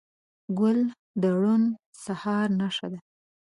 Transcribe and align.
ګل 0.59 0.79
د 1.21 1.23
روڼ 1.39 1.61
سهار 2.03 2.47
نښه 2.59 2.87
ده. 2.91 2.99